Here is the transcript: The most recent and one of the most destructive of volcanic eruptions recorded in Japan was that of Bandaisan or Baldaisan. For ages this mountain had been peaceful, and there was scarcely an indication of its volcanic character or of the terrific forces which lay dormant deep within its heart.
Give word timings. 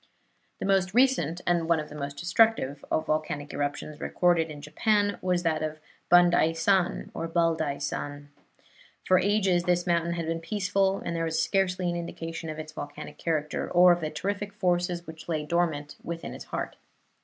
The 0.57 0.65
most 0.65 0.95
recent 0.95 1.41
and 1.45 1.69
one 1.69 1.79
of 1.79 1.89
the 1.89 1.93
most 1.93 2.17
destructive 2.17 2.83
of 2.89 3.05
volcanic 3.05 3.53
eruptions 3.53 4.01
recorded 4.01 4.49
in 4.49 4.59
Japan 4.59 5.19
was 5.21 5.43
that 5.43 5.61
of 5.61 5.79
Bandaisan 6.11 7.11
or 7.13 7.27
Baldaisan. 7.27 8.29
For 9.05 9.19
ages 9.19 9.65
this 9.65 9.85
mountain 9.85 10.13
had 10.13 10.25
been 10.25 10.39
peaceful, 10.39 10.97
and 11.05 11.15
there 11.15 11.25
was 11.25 11.39
scarcely 11.39 11.87
an 11.87 11.95
indication 11.95 12.49
of 12.49 12.57
its 12.57 12.71
volcanic 12.73 13.19
character 13.19 13.69
or 13.69 13.91
of 13.91 14.01
the 14.01 14.09
terrific 14.09 14.53
forces 14.53 15.05
which 15.05 15.29
lay 15.29 15.45
dormant 15.45 15.89
deep 15.99 16.03
within 16.05 16.33
its 16.33 16.45
heart. 16.45 16.77